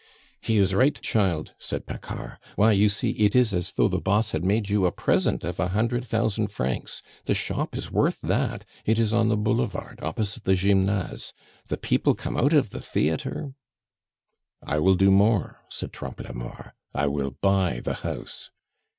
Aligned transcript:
"He 0.41 0.57
is 0.57 0.73
right, 0.73 0.99
child," 0.99 1.53
said 1.59 1.85
Paccard. 1.85 2.37
"Why, 2.55 2.71
you 2.71 2.89
see, 2.89 3.11
it 3.11 3.35
is 3.35 3.53
as 3.53 3.73
though 3.73 3.87
the 3.87 3.99
boss 3.99 4.31
had 4.31 4.43
made 4.43 4.67
you 4.67 4.87
a 4.87 4.91
present 4.91 5.43
of 5.43 5.59
a 5.59 5.67
hundred 5.67 6.03
thousand 6.05 6.47
francs. 6.47 7.03
The 7.25 7.35
shop 7.35 7.77
is 7.77 7.91
worth 7.91 8.19
that. 8.21 8.65
It 8.83 8.97
is 8.97 9.13
on 9.13 9.29
the 9.29 9.37
Boulevard, 9.37 9.99
opposite 10.01 10.43
the 10.45 10.55
Gymnase. 10.55 11.33
The 11.67 11.77
people 11.77 12.15
come 12.15 12.35
out 12.35 12.53
of 12.53 12.71
the 12.71 12.81
theatre" 12.81 13.53
"I 14.73 14.79
will 14.79 14.95
do 14.95 15.11
more," 15.11 15.63
said 15.69 15.93
Trompe 15.93 16.21
la 16.23 16.31
Mort; 16.33 16.71
"I 16.95 17.05
will 17.05 17.35
buy 17.39 17.79
the 17.81 17.93
house." 17.93 18.49